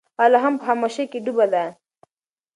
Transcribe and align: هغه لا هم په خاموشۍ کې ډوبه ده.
هغه 0.19 0.25
لا 0.31 0.39
هم 0.43 0.53
په 0.59 0.63
خاموشۍ 0.67 1.05
کې 1.11 1.19
ډوبه 1.25 1.45
ده. 1.53 1.63